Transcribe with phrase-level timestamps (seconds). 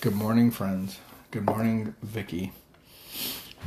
[0.00, 0.98] Good morning, friends.
[1.30, 2.52] Good morning, Vicky.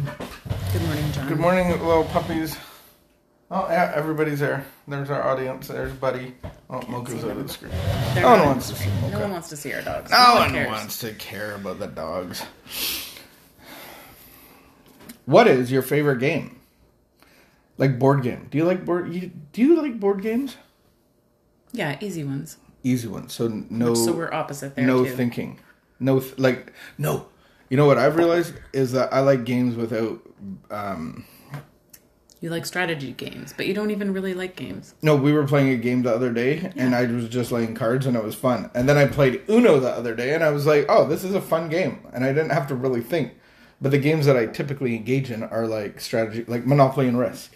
[0.03, 1.27] Good morning, John.
[1.27, 2.57] Good morning, little puppies.
[3.51, 4.65] Oh, yeah, everybody's there.
[4.87, 5.67] There's our audience.
[5.67, 6.33] There's Buddy.
[6.71, 7.71] Oh, Mocha's of the screen.
[8.15, 10.09] They're No one wants to see No one wants to see our dogs.
[10.09, 10.67] No one cares.
[10.69, 12.43] wants to care about the dogs.
[15.25, 16.59] What is your favorite game?
[17.77, 18.47] Like board game?
[18.49, 19.13] Do you like board?
[19.13, 20.57] You, do you like board games?
[21.73, 22.57] Yeah, easy ones.
[22.83, 23.33] Easy ones.
[23.33, 23.93] So no.
[23.93, 25.15] so we're opposite there no too.
[25.15, 25.59] thinking.
[26.03, 27.27] No, th- like no.
[27.69, 30.19] You know what I've realized is that I like games without.
[30.69, 31.25] um
[32.41, 34.93] You like strategy games, but you don't even really like games.
[35.01, 38.05] No, we were playing a game the other day, and I was just laying cards,
[38.05, 38.69] and it was fun.
[38.75, 41.33] And then I played Uno the other day, and I was like, "Oh, this is
[41.33, 43.31] a fun game," and I didn't have to really think.
[43.81, 47.55] But the games that I typically engage in are like strategy, like Monopoly and Risk.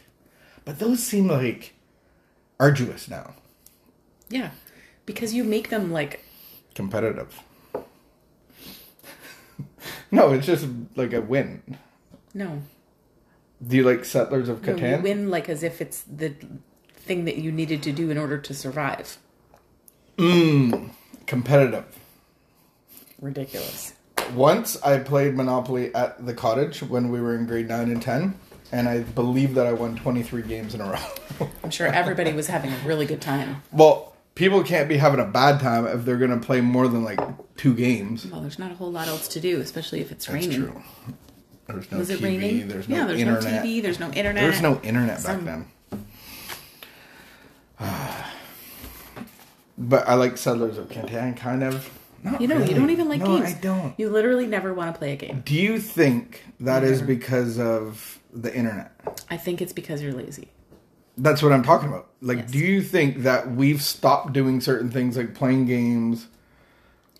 [0.66, 1.74] But those seem like
[2.60, 3.36] arduous now,
[4.30, 4.52] Yeah,
[5.06, 6.24] because you make them like
[6.76, 7.42] competitive.
[10.12, 11.78] No, it's just like a win.
[12.34, 12.62] no.
[13.68, 15.02] Do you like Settlers of No, you Catan?
[15.02, 16.36] win like as if it's the
[16.96, 19.18] thing that you needed to do in order to survive.
[20.18, 20.92] Mmm.
[21.26, 21.86] Competitive.
[23.20, 23.94] Ridiculous.
[24.36, 28.38] Once I played Monopoly at the cottage when we were in grade 9 and 10,
[28.72, 31.48] and I believe that I won 23 games in a row.
[31.64, 33.64] I'm sure everybody was having a really good time.
[33.72, 37.04] well, people can't be having a bad time if they're going to play more than
[37.04, 37.20] like
[37.58, 38.26] two games.
[38.28, 40.62] Well, there's not a whole lot else to do, especially if it's That's raining.
[40.72, 40.84] true.
[41.68, 42.68] There's no Was it TV, raining?
[42.68, 43.44] there's no yeah, there's internet.
[43.44, 44.44] no TV, there's no internet.
[44.44, 45.66] There's no internet back Some- then.
[49.78, 51.90] but I like Settlers of Catan, kind of.
[52.24, 52.70] Not You know, really.
[52.70, 53.56] you don't even like no, games.
[53.56, 53.94] I don't.
[53.98, 55.42] You literally never want to play a game.
[55.46, 58.92] Do you think that is because of the internet?
[59.30, 60.50] I think it's because you're lazy.
[61.18, 62.10] That's what I'm talking about.
[62.22, 62.52] Like, Yes.
[62.52, 66.28] do you think that we've stopped doing certain things like playing games,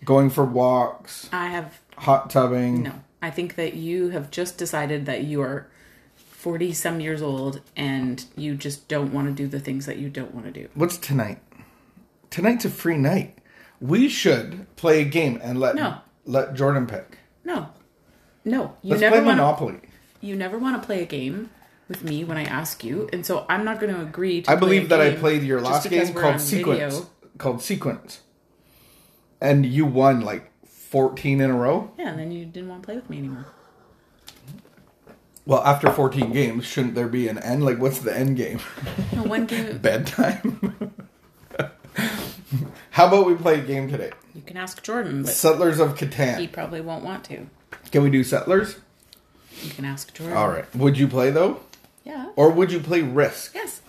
[0.04, 2.82] going for walks, I have hot tubbing?
[2.84, 2.92] no.
[3.20, 5.66] I think that you have just decided that you are
[6.14, 10.08] 40 some years old and you just don't want to do the things that you
[10.08, 10.68] don't want to do.
[10.74, 11.40] What's tonight?
[12.30, 13.36] Tonight's a free night.
[13.80, 15.96] We should play a game and let No.
[16.26, 17.18] let Jordan pick.
[17.44, 17.70] No.
[18.44, 19.80] No, you Let's never play want to Monopoly.
[20.20, 21.50] you never want to play a game
[21.88, 24.56] with me when I ask you, and so I'm not going to agree to I
[24.56, 26.78] believe that I played your last game called Sequence.
[26.96, 27.06] video.
[27.38, 28.20] Called Sequence.
[29.40, 31.90] And you won like 14 in a row.
[31.98, 33.46] Yeah, and then you didn't want to play with me anymore.
[35.46, 37.64] Well, after 14 games, shouldn't there be an end?
[37.64, 38.60] Like, what's the end game?
[39.14, 40.92] No, one game Bedtime?
[42.90, 44.10] How about we play a game today?
[44.34, 46.38] you can ask Jordan, but Settlers of Catan.
[46.38, 47.46] he probably won't want to.
[47.90, 48.76] Can we do Settlers?
[49.62, 50.36] You can ask Jordan.
[50.36, 50.72] All right.
[50.76, 51.60] Would you play though,
[52.08, 52.30] Yeah.
[52.36, 53.54] or would you play Risk?
[53.54, 53.82] Yes.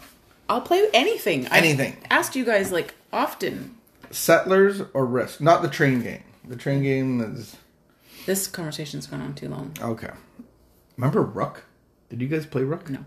[0.50, 1.48] I'll play anything.
[1.48, 1.98] Anything.
[2.06, 3.76] I've asked you guys like often.
[4.12, 5.40] Settlers or Risk?
[5.42, 6.24] Not the train game.
[6.48, 7.56] The train game is
[8.26, 9.74] This conversation's gone on too long.
[9.82, 10.12] okay.
[10.98, 11.64] Remember Rook?
[12.10, 12.90] Did you guys play Rook?
[12.90, 13.06] No.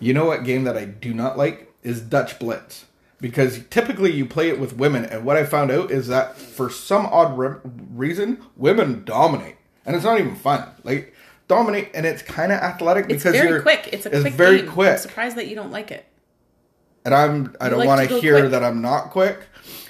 [0.00, 2.86] You know what game that I do not like is Dutch Blitz.
[3.20, 6.68] Because typically you play it with women, and what I found out is that for
[6.70, 7.56] some odd re-
[7.92, 10.68] reason, women dominate, and it's not even fun.
[10.84, 11.14] Like
[11.48, 13.88] dominate, and it's kind of athletic It's because very you're quick.
[13.92, 14.70] It's a it's quick very game.
[14.70, 14.92] quick.
[14.92, 16.04] I'm surprised that you don't like it.
[17.04, 18.50] and I'm I don't like want to hear quick.
[18.52, 19.40] that I'm not quick,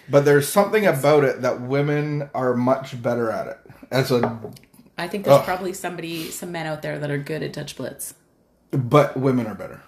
[0.09, 3.59] but there's something about it that women are much better at it.
[3.91, 4.39] As a
[4.99, 5.45] I think there's Ugh.
[5.45, 8.15] probably somebody, some men out there that are good at Dutch Blitz.
[8.71, 9.83] but women are better.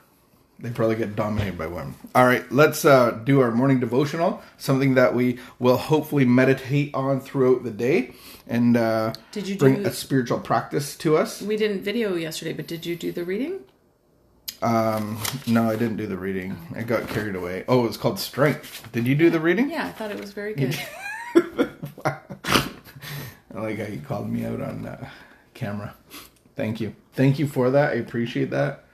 [0.58, 1.94] They probably get dominated by women.
[2.14, 7.20] All right, let's uh, do our morning devotional, something that we will hopefully meditate on
[7.20, 8.14] throughout the day,
[8.46, 11.42] and uh, Did you bring do- a spiritual practice to us.
[11.42, 13.60] We didn't video yesterday, but did you do the reading?
[14.62, 16.56] Um, no, I didn't do the reading.
[16.74, 17.64] I got carried away.
[17.68, 18.90] Oh, it was called Strength.
[18.92, 19.68] Did you do the reading?
[19.68, 20.78] Yeah, I thought it was very good.
[22.06, 22.20] I
[23.52, 25.08] like how you called me out on uh,
[25.52, 25.94] camera.
[26.54, 26.94] Thank you.
[27.12, 27.92] Thank you for that.
[27.92, 28.85] I appreciate that.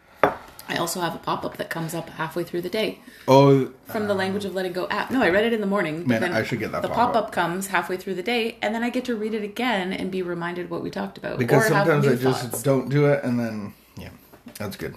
[0.73, 4.07] I also have a pop up that comes up halfway through the day Oh, from
[4.09, 5.11] the Language of Letting Go app.
[5.11, 6.07] No, I read it in the morning.
[6.07, 7.31] Man, then I should get that The pop-up.
[7.31, 10.23] comes halfway through the day, and then I get to read it again and be
[10.23, 11.39] reminded what we talked about.
[11.39, 12.63] because sometimes I just thoughts.
[12.63, 14.11] don't do it, and then yeah,
[14.59, 14.95] that's good.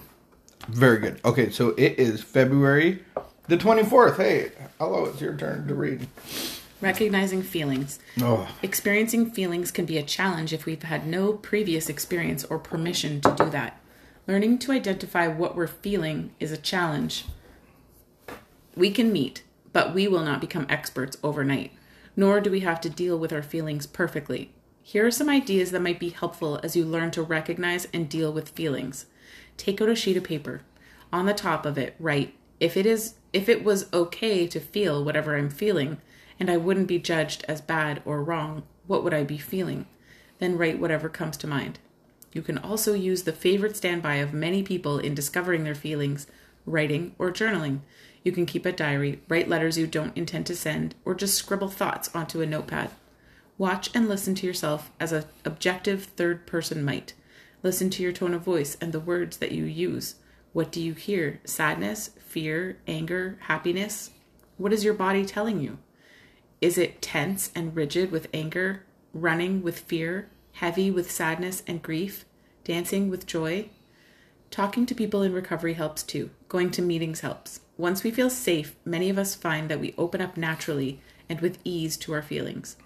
[0.70, 1.20] Very good.
[1.26, 3.04] Okay, so it is February
[3.48, 4.18] the twenty fourth.
[4.18, 6.08] Hey, hello, it's your turn to read.
[6.82, 8.00] Recognizing feelings.
[8.22, 13.22] Oh, Experiencing feelings can be a challenge if we've had no previous experience or permission
[13.22, 13.80] to do that.
[14.28, 17.26] Learning to identify what we're feeling is a challenge.
[18.76, 21.72] We can meet, but we will not become experts overnight,
[22.16, 24.52] nor do we have to deal with our feelings perfectly.
[24.82, 28.34] Here are some ideas that might be helpful as you learn to recognize and deal
[28.34, 29.06] with feelings.
[29.58, 30.62] Take out a sheet of paper.
[31.14, 35.04] On the top of it, write if it is if it was okay to feel
[35.04, 35.98] whatever I'm feeling
[36.40, 39.86] and I wouldn't be judged as bad or wrong, what would I be feeling?
[40.40, 41.80] then write whatever comes to mind.
[42.36, 46.28] You can also use the favorite standby of many people in discovering their feelings,
[46.66, 47.80] writing, or journaling.
[48.24, 51.70] You can keep a diary, write letters you don't intend to send, or just scribble
[51.70, 52.90] thoughts onto a notepad.
[53.58, 57.14] Watch and listen to yourself as an objective third person might.
[57.64, 60.16] Listen to your tone of voice and the words that you use.
[60.52, 61.40] What do you hear?
[61.46, 64.10] Sadness, fear, anger, happiness?
[64.58, 65.78] What is your body telling you?
[66.60, 68.84] Is it tense and rigid with anger,
[69.14, 72.26] running with fear, heavy with sadness and grief,
[72.64, 73.70] dancing with joy?
[74.52, 76.30] Talking to people in recovery helps too.
[76.48, 77.60] Going to meetings helps.
[77.78, 81.58] Once we feel safe, many of us find that we open up naturally and with
[81.66, 82.78] ease to our feelings.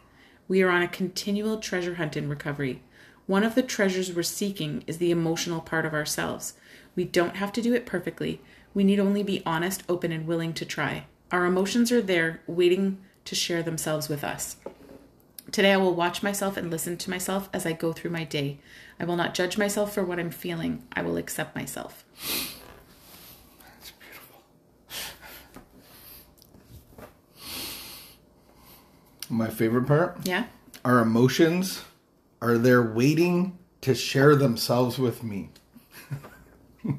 [0.48, 2.82] We are on a continual treasure hunt in recovery.
[3.28, 6.54] One of the treasures we're seeking is the emotional part of ourselves.
[6.96, 8.42] We don't have to do it perfectly.
[8.74, 11.06] We need only be honest, open, and willing to try.
[11.32, 14.56] Our emotions are there, waiting to share themselves with us.
[15.52, 18.60] Today, I will watch myself and listen to myself as I go through my day.
[19.00, 20.84] I will not judge myself for what I'm feeling.
[20.94, 22.06] I will accept myself.
[23.64, 24.42] That's beautiful.
[29.30, 30.46] My favorite part Yeah?
[30.86, 31.82] our emotions
[32.42, 35.50] are there waiting to share themselves with me.
[36.86, 36.94] this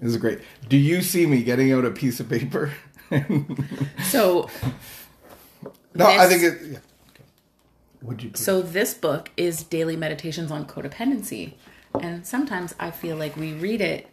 [0.00, 0.40] is great.
[0.68, 2.72] Do you see me getting out a piece of paper?
[4.04, 4.50] So,
[5.98, 6.58] no, I think it.
[6.62, 6.78] Yeah.
[7.10, 7.24] Okay.
[8.02, 8.30] Would you?
[8.30, 8.44] Please?
[8.44, 11.54] so this book is Daily Meditations on Codependency.
[12.00, 14.08] And sometimes I feel like we read it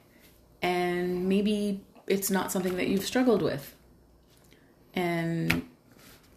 [0.62, 3.76] and maybe it's not something that you've struggled with.
[4.96, 5.68] And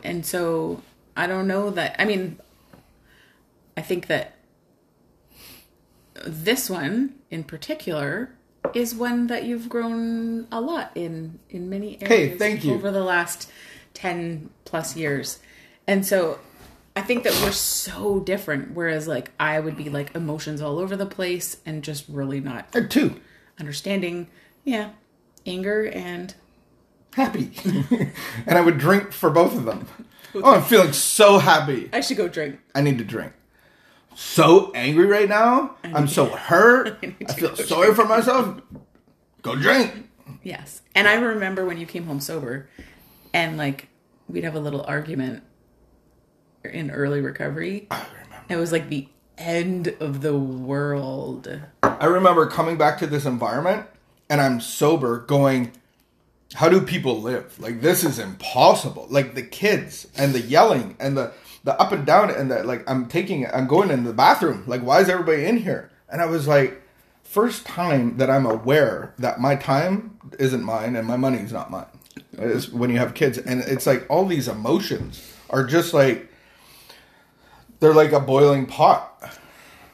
[0.05, 0.83] and so
[1.17, 2.39] I don't know that I mean
[3.77, 4.35] I think that
[6.27, 8.35] this one in particular
[8.75, 12.75] is one that you've grown a lot in in many areas Hey, thank you.
[12.75, 13.49] over the last
[13.95, 15.39] 10 plus years.
[15.87, 16.39] And so
[16.97, 20.97] I think that we're so different whereas like I would be like emotions all over
[20.97, 23.21] the place and just really not Uh, two.
[23.59, 24.29] understanding
[24.65, 24.91] yeah
[25.47, 26.35] anger and
[27.15, 27.53] Happy.
[28.47, 29.89] and I would drink for both of them.
[30.35, 31.89] Oh, I'm feeling so happy.
[31.93, 32.61] I should go drink.
[32.75, 33.33] I need to drink.
[34.15, 35.77] So angry right now.
[35.83, 37.01] I'm so hurt.
[37.03, 38.61] need I feel sorry for myself.
[39.43, 40.09] Go drink.
[40.43, 40.83] Yes.
[40.95, 42.69] And I remember when you came home sober
[43.33, 43.89] and like
[44.29, 45.43] we'd have a little argument
[46.65, 47.87] in early recovery.
[47.91, 48.45] I remember.
[48.49, 51.61] It was like the end of the world.
[51.83, 53.87] I remember coming back to this environment
[54.29, 55.73] and I'm sober going,
[56.55, 57.59] how do people live?
[57.59, 59.07] Like this is impossible.
[59.11, 61.33] Like the kids and the yelling and the
[61.65, 64.65] the up and down and the like I'm taking I'm going in the bathroom.
[64.67, 65.91] Like why is everybody in here?
[66.09, 66.83] And I was like
[67.23, 71.87] first time that I'm aware that my time isn't mine and my money's not mine.
[72.39, 76.31] Is when you have kids and it's like all these emotions are just like
[77.81, 79.39] they're like a boiling pot.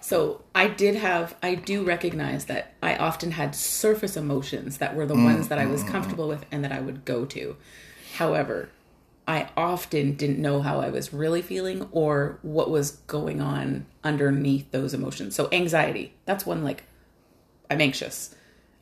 [0.00, 5.06] So I did have, I do recognize that I often had surface emotions that were
[5.06, 6.28] the mm, ones that I was mm, comfortable mm.
[6.28, 7.56] with and that I would go to.
[8.16, 8.68] However,
[9.26, 14.70] I often didn't know how I was really feeling or what was going on underneath
[14.72, 15.34] those emotions.
[15.34, 16.84] So anxiety, that's one like
[17.70, 18.34] I'm anxious.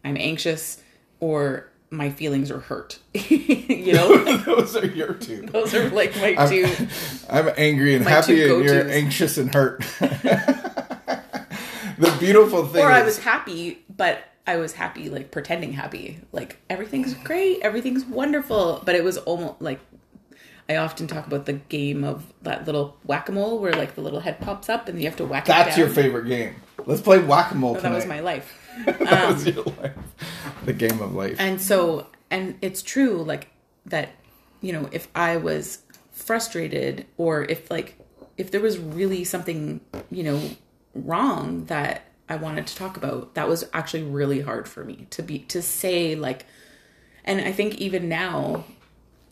[0.05, 0.83] I'm anxious
[1.21, 2.99] or my feelings are hurt.
[3.15, 5.43] you know, Those are your two.
[5.43, 6.67] those are like my I'm, two.
[7.31, 9.81] I'm angry and happy, and you're anxious and hurt.
[10.01, 11.23] the
[12.19, 16.21] beautiful thing Or is, I was happy, but I was happy, like pretending happy.
[16.33, 18.83] Like everything's great, everything's wonderful.
[18.85, 19.81] But it was almost like
[20.69, 24.01] I often talk about the game of that little whack a mole where like the
[24.01, 26.57] little head pops up and you have to whack it that's your favorite game.
[26.87, 27.91] Let's play whack a mole tonight.
[27.91, 28.59] that was my life.
[28.87, 29.97] that was your life.
[30.65, 31.37] The game of life.
[31.39, 33.49] And so, and it's true, like
[33.87, 34.11] that,
[34.61, 37.99] you know, if I was frustrated or if like,
[38.37, 40.51] if there was really something, you know,
[40.95, 45.23] wrong that I wanted to talk about, that was actually really hard for me to
[45.23, 46.47] be, to say, like,
[47.25, 48.65] and I think even now,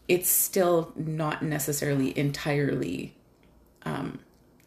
[0.09, 3.15] it's still not necessarily entirely
[3.85, 4.19] um,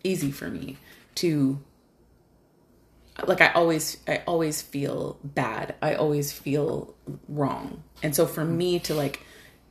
[0.04, 0.78] easy for me
[1.16, 1.60] to
[3.28, 5.76] like I always I always feel bad.
[5.82, 6.96] I always feel
[7.28, 7.84] wrong.
[8.02, 9.22] And so for me to like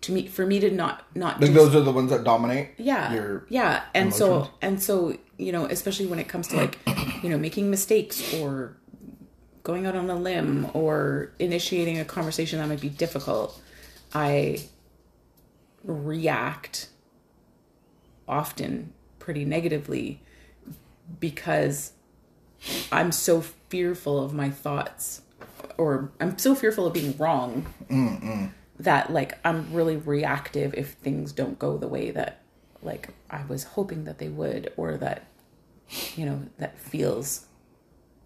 [0.03, 2.71] to me for me to not not Like do those are the ones that dominate.
[2.79, 6.79] yeah Your yeah and so and so you know especially when it comes to like
[7.23, 8.77] you know making mistakes or
[9.63, 13.61] going out on a limb or initiating a conversation that might be difficult
[14.13, 14.59] i
[15.85, 16.89] react
[18.29, 20.21] often pretty negatively
[21.21, 21.93] because
[22.91, 25.23] i'm so fearful of my thoughts
[25.79, 27.67] or i'm so fearful of being wrong
[28.79, 32.43] that like i'm really reactive if things don't go the way that
[32.83, 35.25] like I was hoping that they would or that
[36.17, 37.47] you know that feels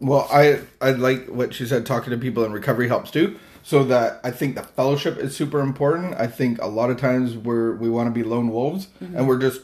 [0.01, 1.87] Well, I I like what she said.
[1.87, 3.39] Talking to people in recovery helps too.
[3.63, 6.15] So that I think the fellowship is super important.
[6.15, 9.17] I think a lot of times we're we want to be lone wolves mm-hmm.
[9.17, 9.63] and we're just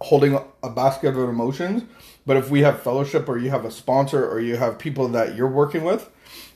[0.00, 1.84] holding a basket of emotions.
[2.26, 5.34] But if we have fellowship, or you have a sponsor, or you have people that
[5.34, 6.10] you're working with,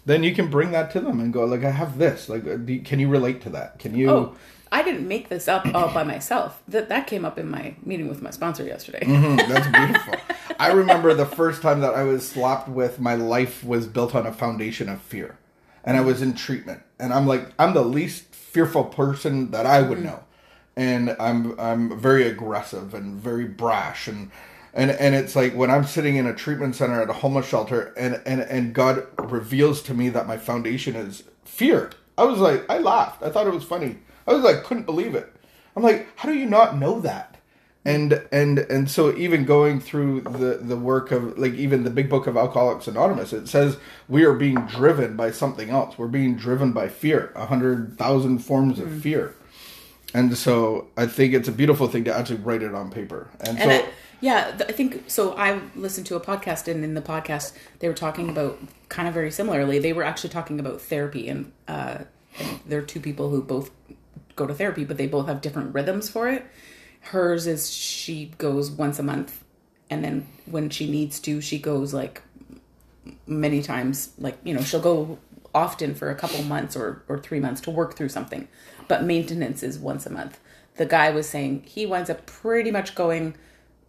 [0.06, 2.28] then you can bring that to them and go like, I have this.
[2.28, 2.44] Like,
[2.84, 3.78] can you relate to that?
[3.78, 4.10] Can you?
[4.10, 4.36] Oh,
[4.70, 6.60] I didn't make this up all by myself.
[6.66, 9.00] That that came up in my meeting with my sponsor yesterday.
[9.00, 10.14] Mhm, that's beautiful.
[10.58, 14.26] I remember the first time that I was slapped with my life was built on
[14.26, 15.38] a foundation of fear.
[15.84, 16.82] And I was in treatment.
[16.98, 20.23] And I'm like I'm the least fearful person that I would know.
[20.76, 24.30] And I'm I'm very aggressive and very brash and
[24.72, 27.92] and and it's like when I'm sitting in a treatment center at a homeless shelter
[27.96, 31.90] and and and God reveals to me that my foundation is fear.
[32.18, 33.22] I was like I laughed.
[33.22, 33.98] I thought it was funny.
[34.26, 35.32] I was like couldn't believe it.
[35.76, 37.34] I'm like how do you not know that?
[37.84, 42.08] and and and so even going through the the work of like even the big
[42.08, 43.76] book of alcoholics anonymous it says
[44.08, 48.38] we are being driven by something else we're being driven by fear a hundred thousand
[48.38, 49.00] forms of hmm.
[49.00, 49.34] fear
[50.14, 53.58] and so i think it's a beautiful thing to actually write it on paper and,
[53.58, 53.88] And so I,
[54.24, 55.36] yeah, I think so.
[55.36, 59.12] I listened to a podcast, and in the podcast, they were talking about kind of
[59.12, 59.78] very similarly.
[59.78, 61.98] They were actually talking about therapy, and, uh,
[62.38, 63.70] and there are two people who both
[64.34, 66.46] go to therapy, but they both have different rhythms for it.
[67.00, 69.44] Hers is she goes once a month,
[69.90, 72.22] and then when she needs to, she goes like
[73.26, 74.14] many times.
[74.16, 75.18] Like you know, she'll go
[75.54, 78.48] often for a couple months or or three months to work through something,
[78.88, 80.40] but maintenance is once a month.
[80.76, 83.36] The guy was saying he winds up pretty much going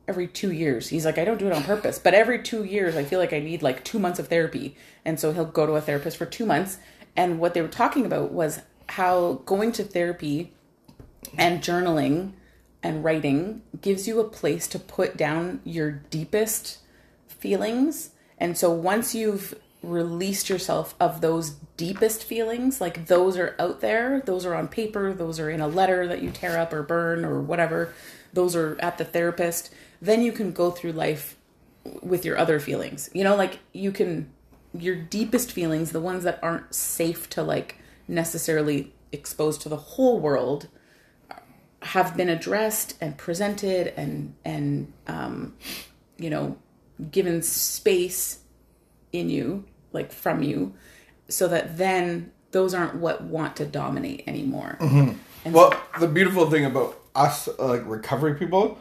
[0.07, 0.89] every two years.
[0.89, 3.33] He's like, I don't do it on purpose, but every two years, I feel like
[3.33, 4.75] I need like two months of therapy.
[5.03, 6.77] And so he'll go to a therapist for two months.
[7.15, 10.53] And what they were talking about was how going to therapy
[11.37, 12.33] and journaling
[12.83, 16.79] and writing gives you a place to put down your deepest
[17.27, 18.11] feelings.
[18.37, 19.55] And so once you've
[19.89, 25.13] released yourself of those deepest feelings, like those are out there, those are on paper,
[25.13, 27.93] those are in a letter that you tear up or burn or whatever,
[28.33, 31.37] those are at the therapist, then you can go through life
[32.01, 33.09] with your other feelings.
[33.13, 34.31] You know, like you can
[34.77, 37.77] your deepest feelings, the ones that aren't safe to like
[38.07, 40.67] necessarily expose to the whole world
[41.81, 45.53] have been addressed and presented and and um
[46.17, 46.57] you know
[47.11, 48.39] given space
[49.11, 49.63] in you
[49.95, 50.73] like from you
[51.27, 56.65] so that then those aren't what want to dominate anymore and well the beautiful thing
[56.65, 58.77] about us uh, like recovery people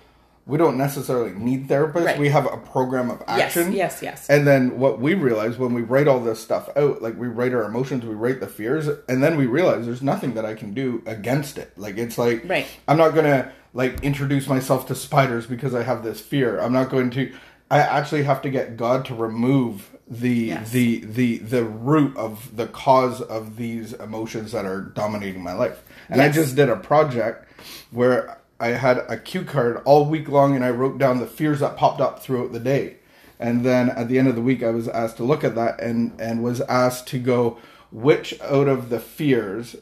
[0.46, 2.18] we don't necessarily need therapists Right.
[2.18, 5.72] we have a program of yes action yes yes And then what we realize when
[5.72, 8.86] we write all this stuff out, like we write our emotions, we write the fears,
[9.08, 11.72] and then we realize there's nothing that I can do against it.
[11.78, 12.66] Like it's like Right.
[12.86, 16.60] I'm not gonna like introduce myself to spiders because I have this fear.
[16.60, 17.32] I'm not going to.
[17.70, 20.70] I actually have to get God to remove the Yes.
[20.70, 25.82] the the the root of the cause of these emotions that are dominating my life.
[26.08, 27.48] And I just did a project
[27.90, 31.60] where I had a cue card all week long, and I wrote down the fears
[31.60, 32.96] that popped up throughout the day.
[33.40, 35.80] And then at the end of the week, I was asked to look at that
[35.80, 37.58] and and was asked to go
[37.90, 39.76] which out of the fears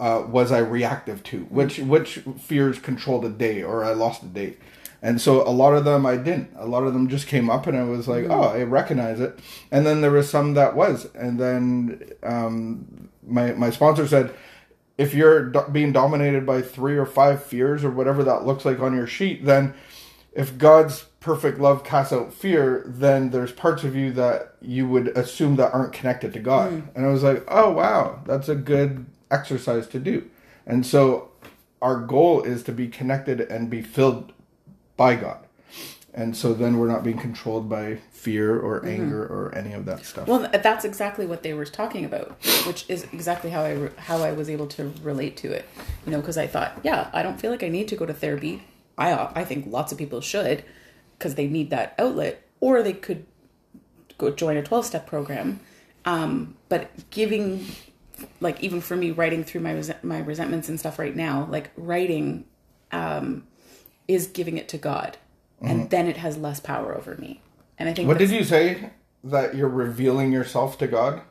[0.00, 1.40] uh, was I reactive to?
[1.44, 4.56] Which which fears controlled a day or I lost a day?
[5.02, 6.50] And so a lot of them I didn't.
[6.56, 9.38] A lot of them just came up and I was like, oh, I recognize it.
[9.70, 11.08] And then there was some that was.
[11.14, 14.34] And then um, my my sponsor said,
[14.98, 18.80] if you're do- being dominated by three or five fears or whatever that looks like
[18.80, 19.72] on your sheet, then
[20.32, 25.08] if God's perfect love casts out fear, then there's parts of you that you would
[25.08, 26.88] assume that aren't connected to God.
[26.94, 30.28] And I was like, oh, wow, that's a good exercise to do.
[30.66, 31.30] And so
[31.82, 34.32] our goal is to be connected and be filled
[35.00, 35.38] by God.
[36.12, 40.04] And so then we're not being controlled by fear or anger or any of that
[40.04, 40.28] stuff.
[40.28, 44.18] Well, that's exactly what they were talking about, which is exactly how I re- how
[44.18, 45.64] I was able to relate to it.
[46.04, 48.12] You know, because I thought, yeah, I don't feel like I need to go to
[48.12, 48.62] therapy.
[48.98, 50.64] I uh, I think lots of people should
[51.16, 53.24] because they need that outlet, or they could
[54.18, 55.60] go join a twelve step program.
[56.04, 57.64] Um, but giving,
[58.40, 61.70] like, even for me, writing through my resent- my resentments and stuff right now, like
[61.76, 62.44] writing,
[62.92, 63.44] um,
[64.10, 65.16] is giving it to God,
[65.62, 67.40] and then it has less power over me.
[67.78, 68.90] And I think what did you say?
[69.22, 71.22] That you're revealing yourself to God?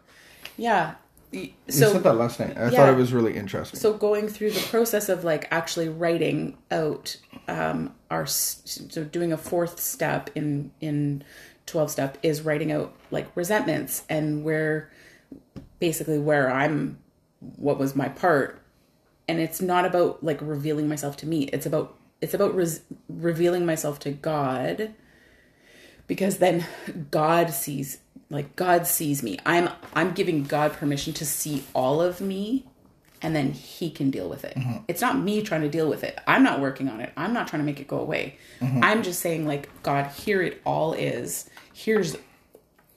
[0.58, 0.96] yeah.
[1.32, 2.58] Y- You So said that last night.
[2.58, 2.70] I yeah.
[2.72, 3.80] thought it was really interesting.
[3.80, 7.18] so going through the process of like actually writing out
[7.48, 11.24] um our so doing a fourth step in in
[11.68, 14.90] 12 step is writing out like resentments and where
[15.80, 16.98] basically where i'm
[17.58, 18.60] what was my part
[19.28, 23.66] and it's not about like revealing myself to me it's about it's about res- revealing
[23.66, 24.94] myself to God
[26.08, 26.66] because then
[27.12, 28.00] God sees
[28.30, 29.40] like God sees me.
[29.46, 32.66] I'm I'm giving God permission to see all of me
[33.22, 34.56] and then he can deal with it.
[34.56, 34.84] Mm-hmm.
[34.88, 36.18] It's not me trying to deal with it.
[36.28, 37.12] I'm not working on it.
[37.18, 38.38] I'm not trying to make it go away.
[38.62, 38.84] Mm-hmm.
[38.84, 41.50] I'm just saying like God, here it all is.
[41.74, 42.18] Here's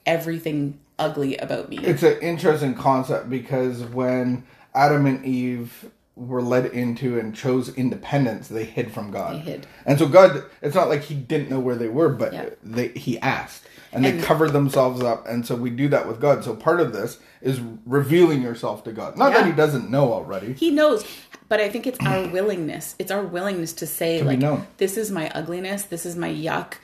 [0.06, 1.78] everything ugly about me.
[1.78, 8.48] It's an interesting concept because when Adam and Eve were led into and chose independence,
[8.48, 9.34] they hid from God.
[9.36, 9.66] They hid.
[9.86, 12.50] And so God, it's not like he didn't know where they were, but Yeah.
[12.62, 13.64] they he asked.
[13.94, 15.26] And, And- they covered themselves up.
[15.26, 16.44] And so we do that with God.
[16.44, 19.16] So part of this is revealing yourself to God.
[19.16, 20.52] Not that he doesn't know already.
[20.54, 21.04] He knows,
[21.48, 22.94] but I think it's our willingness.
[22.98, 26.74] It's our willingness to say be like this is my ugliness, this is my yuck.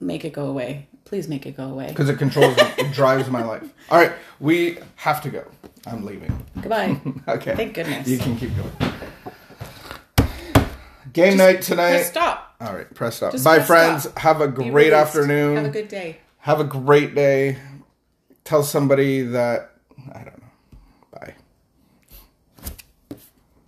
[0.00, 0.88] Make it go away.
[1.08, 1.88] Please make it go away.
[1.88, 2.62] Because it controls me.
[2.78, 3.62] It drives my life.
[3.90, 4.12] All right.
[4.40, 5.44] We have to go.
[5.86, 6.44] I'm leaving.
[6.60, 7.00] Goodbye.
[7.28, 7.54] Okay.
[7.56, 8.06] Thank goodness.
[8.08, 8.92] You can keep going.
[11.12, 11.90] Game night tonight.
[11.92, 12.54] Press stop.
[12.60, 13.32] All right, press stop.
[13.32, 14.02] Just Bye, press friends.
[14.04, 14.18] stop.
[14.18, 14.94] Have a Be great released.
[14.94, 15.56] afternoon.
[15.56, 16.18] Have a good day.
[16.40, 17.56] Have a great day.
[18.44, 19.70] Tell somebody that
[20.12, 20.27] I don't.